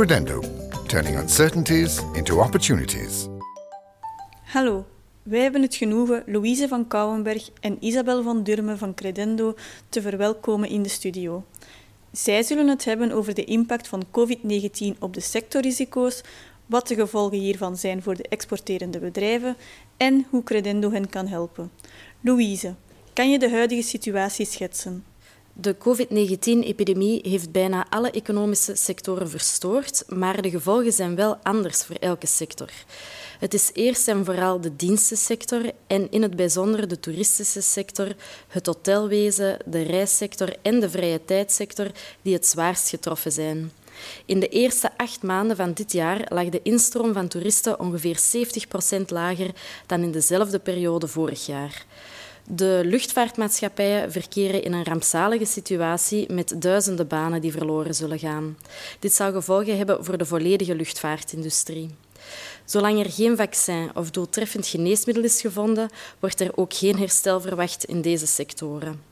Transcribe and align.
Credendo, 0.00 0.42
turning 0.86 1.18
uncertainties 1.18 2.00
into 2.14 2.40
opportunities. 2.40 3.26
Hallo, 4.44 4.86
wij 5.22 5.40
hebben 5.40 5.62
het 5.62 5.74
genoegen 5.74 6.22
Louise 6.26 6.68
van 6.68 6.86
Kouwenberg 6.86 7.50
en 7.60 7.76
Isabel 7.80 8.22
van 8.22 8.42
Durme 8.42 8.76
van 8.76 8.94
Credendo 8.94 9.54
te 9.88 10.02
verwelkomen 10.02 10.68
in 10.68 10.82
de 10.82 10.88
studio. 10.88 11.44
Zij 12.12 12.42
zullen 12.42 12.68
het 12.68 12.84
hebben 12.84 13.12
over 13.12 13.34
de 13.34 13.44
impact 13.44 13.88
van 13.88 14.04
COVID-19 14.06 14.98
op 14.98 15.14
de 15.14 15.20
sectorrisico's, 15.20 16.20
wat 16.66 16.88
de 16.88 16.94
gevolgen 16.94 17.38
hiervan 17.38 17.76
zijn 17.76 18.02
voor 18.02 18.16
de 18.16 18.28
exporterende 18.28 18.98
bedrijven 18.98 19.56
en 19.96 20.26
hoe 20.30 20.42
Credendo 20.44 20.90
hen 20.90 21.08
kan 21.08 21.26
helpen. 21.26 21.70
Louise, 22.20 22.74
kan 23.12 23.30
je 23.30 23.38
de 23.38 23.50
huidige 23.50 23.82
situatie 23.82 24.46
schetsen? 24.46 25.04
De 25.60 25.76
COVID-19-epidemie 25.78 27.20
heeft 27.22 27.52
bijna 27.52 27.86
alle 27.90 28.10
economische 28.10 28.74
sectoren 28.74 29.30
verstoord, 29.30 30.04
maar 30.08 30.42
de 30.42 30.50
gevolgen 30.50 30.92
zijn 30.92 31.14
wel 31.14 31.38
anders 31.42 31.84
voor 31.84 31.96
elke 31.96 32.26
sector. 32.26 32.70
Het 33.38 33.54
is 33.54 33.70
eerst 33.72 34.08
en 34.08 34.24
vooral 34.24 34.60
de 34.60 34.76
dienstensector 34.76 35.70
en 35.86 36.10
in 36.10 36.22
het 36.22 36.36
bijzonder 36.36 36.88
de 36.88 37.00
toeristische 37.00 37.60
sector, 37.60 38.14
het 38.48 38.66
hotelwezen, 38.66 39.58
de 39.66 39.82
reissector 39.82 40.56
en 40.62 40.80
de 40.80 40.90
vrije 40.90 41.24
tijdsector 41.24 41.90
die 42.22 42.34
het 42.34 42.46
zwaarst 42.46 42.88
getroffen 42.88 43.32
zijn. 43.32 43.72
In 44.24 44.40
de 44.40 44.48
eerste 44.48 44.90
acht 44.96 45.22
maanden 45.22 45.56
van 45.56 45.72
dit 45.72 45.92
jaar 45.92 46.26
lag 46.28 46.48
de 46.48 46.62
instroom 46.62 47.12
van 47.12 47.28
toeristen 47.28 47.80
ongeveer 47.80 48.18
70 48.18 48.68
procent 48.68 49.10
lager 49.10 49.50
dan 49.86 50.02
in 50.02 50.10
dezelfde 50.10 50.58
periode 50.58 51.08
vorig 51.08 51.46
jaar. 51.46 51.86
De 52.52 52.80
luchtvaartmaatschappijen 52.84 54.12
verkeren 54.12 54.62
in 54.62 54.72
een 54.72 54.84
rampzalige 54.84 55.44
situatie 55.44 56.32
met 56.32 56.54
duizenden 56.56 57.06
banen 57.06 57.40
die 57.40 57.52
verloren 57.52 57.94
zullen 57.94 58.18
gaan. 58.18 58.56
Dit 58.98 59.12
zal 59.12 59.32
gevolgen 59.32 59.76
hebben 59.76 60.04
voor 60.04 60.18
de 60.18 60.26
volledige 60.26 60.74
luchtvaartindustrie. 60.74 61.90
Zolang 62.64 62.98
er 62.98 63.10
geen 63.10 63.36
vaccin 63.36 63.90
of 63.94 64.10
doeltreffend 64.10 64.66
geneesmiddel 64.66 65.24
is 65.24 65.40
gevonden, 65.40 65.90
wordt 66.18 66.40
er 66.40 66.56
ook 66.56 66.74
geen 66.74 66.98
herstel 66.98 67.40
verwacht 67.40 67.84
in 67.84 68.00
deze 68.02 68.26
sectoren. 68.26 69.09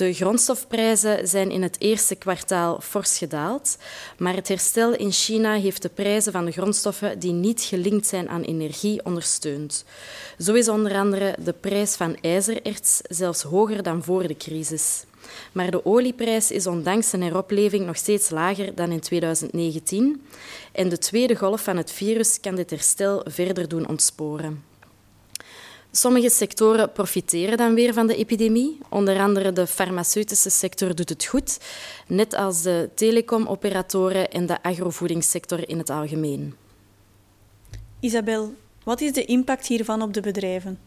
De 0.00 0.12
grondstofprijzen 0.12 1.28
zijn 1.28 1.50
in 1.50 1.62
het 1.62 1.76
eerste 1.78 2.14
kwartaal 2.14 2.80
fors 2.80 3.18
gedaald, 3.18 3.76
maar 4.18 4.34
het 4.34 4.48
herstel 4.48 4.94
in 4.94 5.12
China 5.12 5.54
heeft 5.54 5.82
de 5.82 5.88
prijzen 5.88 6.32
van 6.32 6.44
de 6.44 6.50
grondstoffen 6.50 7.18
die 7.18 7.32
niet 7.32 7.60
gelinkt 7.62 8.06
zijn 8.06 8.28
aan 8.28 8.42
energie 8.42 9.04
ondersteund. 9.04 9.84
Zo 10.38 10.54
is 10.54 10.68
onder 10.68 10.94
andere 10.94 11.34
de 11.44 11.52
prijs 11.52 11.94
van 11.94 12.16
ijzererts 12.20 13.00
zelfs 13.02 13.42
hoger 13.42 13.82
dan 13.82 14.02
voor 14.02 14.26
de 14.26 14.36
crisis. 14.36 15.04
Maar 15.52 15.70
de 15.70 15.84
olieprijs 15.84 16.50
is 16.50 16.66
ondanks 16.66 17.12
een 17.12 17.22
heropleving 17.22 17.86
nog 17.86 17.96
steeds 17.96 18.30
lager 18.30 18.74
dan 18.74 18.90
in 18.90 19.00
2019 19.00 20.26
en 20.72 20.88
de 20.88 20.98
tweede 20.98 21.36
golf 21.36 21.62
van 21.62 21.76
het 21.76 21.92
virus 21.92 22.40
kan 22.40 22.54
dit 22.54 22.70
herstel 22.70 23.24
verder 23.28 23.68
doen 23.68 23.88
ontsporen. 23.88 24.69
Sommige 25.92 26.30
sectoren 26.30 26.92
profiteren 26.92 27.56
dan 27.56 27.74
weer 27.74 27.92
van 27.92 28.06
de 28.06 28.16
epidemie. 28.16 28.78
Onder 28.88 29.20
andere 29.20 29.52
de 29.52 29.66
farmaceutische 29.66 30.50
sector 30.50 30.94
doet 30.94 31.08
het 31.08 31.24
goed, 31.24 31.60
net 32.06 32.34
als 32.34 32.62
de 32.62 32.90
telecomoperatoren 32.94 34.30
en 34.30 34.46
de 34.46 34.62
agrovoedingssector 34.62 35.68
in 35.68 35.78
het 35.78 35.90
algemeen. 35.90 36.54
Isabel, 38.00 38.54
wat 38.84 39.00
is 39.00 39.12
de 39.12 39.24
impact 39.24 39.66
hiervan 39.66 40.02
op 40.02 40.14
de 40.14 40.20
bedrijven? 40.20 40.78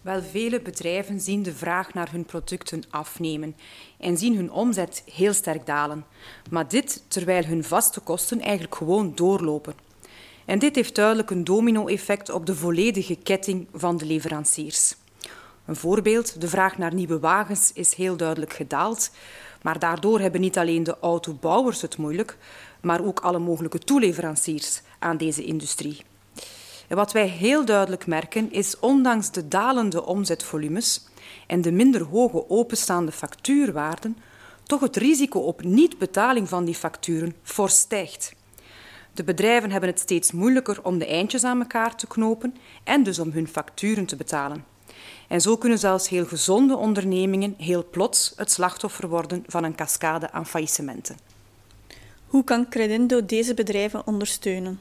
Wel, 0.00 0.22
vele 0.22 0.60
bedrijven 0.60 1.20
zien 1.20 1.42
de 1.42 1.54
vraag 1.54 1.94
naar 1.94 2.10
hun 2.10 2.24
producten 2.24 2.82
afnemen 2.90 3.56
en 3.98 4.16
zien 4.16 4.36
hun 4.36 4.52
omzet 4.52 5.02
heel 5.12 5.32
sterk 5.32 5.66
dalen. 5.66 6.04
Maar 6.50 6.68
dit 6.68 7.02
terwijl 7.08 7.44
hun 7.44 7.64
vaste 7.64 8.00
kosten 8.00 8.40
eigenlijk 8.40 8.74
gewoon 8.74 9.12
doorlopen. 9.14 9.74
En 10.44 10.58
dit 10.58 10.74
heeft 10.74 10.94
duidelijk 10.94 11.30
een 11.30 11.44
domino-effect 11.44 12.30
op 12.30 12.46
de 12.46 12.54
volledige 12.54 13.16
ketting 13.16 13.66
van 13.74 13.96
de 13.96 14.06
leveranciers. 14.06 14.94
Een 15.66 15.76
voorbeeld, 15.76 16.40
de 16.40 16.48
vraag 16.48 16.78
naar 16.78 16.94
nieuwe 16.94 17.18
wagens 17.18 17.72
is 17.72 17.94
heel 17.94 18.16
duidelijk 18.16 18.52
gedaald, 18.52 19.10
maar 19.62 19.78
daardoor 19.78 20.20
hebben 20.20 20.40
niet 20.40 20.58
alleen 20.58 20.82
de 20.82 20.96
autobouwers 21.00 21.82
het 21.82 21.96
moeilijk, 21.96 22.36
maar 22.80 23.04
ook 23.04 23.20
alle 23.20 23.38
mogelijke 23.38 23.78
toeleveranciers 23.78 24.80
aan 24.98 25.16
deze 25.16 25.44
industrie. 25.44 26.02
En 26.88 26.96
wat 26.96 27.12
wij 27.12 27.26
heel 27.26 27.64
duidelijk 27.64 28.06
merken 28.06 28.52
is, 28.52 28.78
ondanks 28.78 29.30
de 29.30 29.48
dalende 29.48 30.04
omzetvolumes 30.04 31.06
en 31.46 31.62
de 31.62 31.72
minder 31.72 32.02
hoge 32.02 32.50
openstaande 32.50 33.12
factuurwaarden, 33.12 34.16
toch 34.62 34.80
het 34.80 34.96
risico 34.96 35.40
op 35.40 35.62
niet-betaling 35.62 36.48
van 36.48 36.64
die 36.64 36.74
facturen 36.74 37.34
fors 37.42 37.78
stijgt. 37.78 38.34
De 39.14 39.24
bedrijven 39.24 39.70
hebben 39.70 39.90
het 39.90 39.98
steeds 39.98 40.32
moeilijker 40.32 40.84
om 40.84 40.98
de 40.98 41.06
eindjes 41.06 41.44
aan 41.44 41.60
elkaar 41.60 41.96
te 41.96 42.06
knopen 42.06 42.56
en 42.84 43.02
dus 43.02 43.18
om 43.18 43.30
hun 43.30 43.48
facturen 43.48 44.06
te 44.06 44.16
betalen. 44.16 44.64
En 45.28 45.40
zo 45.40 45.56
kunnen 45.56 45.78
zelfs 45.78 46.08
heel 46.08 46.26
gezonde 46.26 46.76
ondernemingen 46.76 47.54
heel 47.58 47.86
plots 47.90 48.32
het 48.36 48.50
slachtoffer 48.50 49.08
worden 49.08 49.44
van 49.46 49.64
een 49.64 49.74
cascade 49.74 50.30
aan 50.30 50.46
faillissementen. 50.46 51.16
Hoe 52.26 52.44
kan 52.44 52.68
Credendo 52.68 53.26
deze 53.26 53.54
bedrijven 53.54 54.06
ondersteunen? 54.06 54.80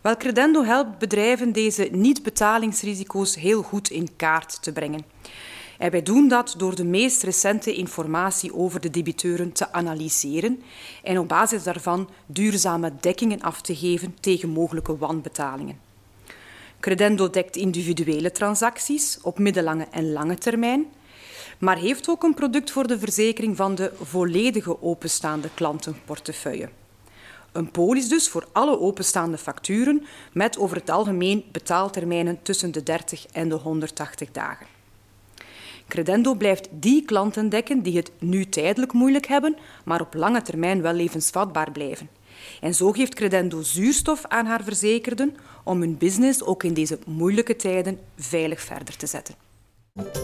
Wel, 0.00 0.16
Credendo 0.16 0.64
helpt 0.64 0.98
bedrijven 0.98 1.52
deze 1.52 1.88
niet-betalingsrisico's 1.92 3.34
heel 3.34 3.62
goed 3.62 3.90
in 3.90 4.16
kaart 4.16 4.62
te 4.62 4.72
brengen. 4.72 5.04
En 5.78 5.90
wij 5.90 6.02
doen 6.02 6.28
dat 6.28 6.54
door 6.56 6.74
de 6.74 6.84
meest 6.84 7.22
recente 7.22 7.74
informatie 7.74 8.54
over 8.54 8.80
de 8.80 8.90
debiteuren 8.90 9.52
te 9.52 9.72
analyseren 9.72 10.62
en 11.02 11.18
op 11.18 11.28
basis 11.28 11.62
daarvan 11.62 12.08
duurzame 12.26 12.92
dekkingen 13.00 13.40
af 13.40 13.60
te 13.60 13.76
geven 13.76 14.16
tegen 14.20 14.48
mogelijke 14.48 14.96
wanbetalingen. 14.96 15.78
Credendo 16.80 17.30
dekt 17.30 17.56
individuele 17.56 18.32
transacties 18.32 19.18
op 19.22 19.38
middellange 19.38 19.86
en 19.90 20.12
lange 20.12 20.38
termijn, 20.38 20.86
maar 21.58 21.78
heeft 21.78 22.08
ook 22.08 22.22
een 22.22 22.34
product 22.34 22.70
voor 22.70 22.86
de 22.86 22.98
verzekering 22.98 23.56
van 23.56 23.74
de 23.74 23.92
volledige 24.02 24.82
openstaande 24.82 25.48
klantenportefeuille. 25.54 26.68
Een 27.52 27.70
polis 27.70 28.08
dus 28.08 28.28
voor 28.28 28.46
alle 28.52 28.80
openstaande 28.80 29.38
facturen 29.38 30.06
met 30.32 30.58
over 30.58 30.76
het 30.76 30.90
algemeen 30.90 31.44
betaaltermijnen 31.52 32.38
tussen 32.42 32.72
de 32.72 32.82
30 32.82 33.26
en 33.26 33.48
de 33.48 33.54
180 33.54 34.30
dagen. 34.30 34.73
Credendo 35.88 36.34
blijft 36.34 36.68
die 36.70 37.04
klanten 37.04 37.48
dekken 37.48 37.82
die 37.82 37.96
het 37.96 38.10
nu 38.18 38.48
tijdelijk 38.48 38.92
moeilijk 38.92 39.26
hebben, 39.26 39.56
maar 39.84 40.00
op 40.00 40.14
lange 40.14 40.42
termijn 40.42 40.82
wel 40.82 40.92
levensvatbaar 40.92 41.70
blijven. 41.72 42.08
En 42.60 42.74
zo 42.74 42.92
geeft 42.92 43.14
Credendo 43.14 43.62
zuurstof 43.62 44.24
aan 44.26 44.46
haar 44.46 44.64
verzekerden 44.64 45.36
om 45.64 45.80
hun 45.80 45.98
business 45.98 46.42
ook 46.42 46.62
in 46.62 46.74
deze 46.74 46.98
moeilijke 47.06 47.56
tijden 47.56 47.98
veilig 48.16 48.60
verder 48.60 48.96
te 48.96 49.06
zetten. 49.06 49.34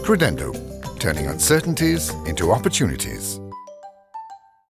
Credendo, 0.01 0.53
turning 0.97 1.29
uncertainties 1.29 2.11
into 2.23 2.53
opportunities. 2.53 3.50